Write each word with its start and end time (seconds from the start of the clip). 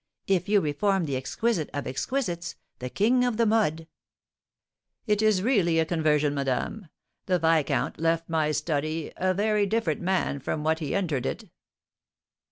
If 0.25 0.49
you 0.49 0.61
reform 0.61 1.05
the 1.05 1.15
exquisite 1.15 1.69
of 1.75 1.85
exquisites, 1.85 2.55
the 2.79 2.89
King 2.89 3.23
of 3.23 3.37
the 3.37 3.45
Mode" 3.45 3.85
"It 5.05 5.21
is 5.21 5.43
really 5.43 5.77
a 5.77 5.85
conversion, 5.85 6.33
madame. 6.33 6.87
The 7.27 7.37
viscount 7.37 7.99
left 7.99 8.27
my 8.27 8.51
study 8.51 9.11
a 9.15 9.35
very 9.35 9.67
different 9.67 10.01
man 10.01 10.39
from 10.39 10.63
what 10.63 10.79
he 10.79 10.95
entered 10.95 11.27
it." 11.27 11.51